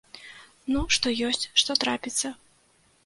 Ну, 0.75 0.79
што 0.95 1.13
ёсць, 1.27 1.45
што 1.65 1.77
трапіцца. 1.85 2.27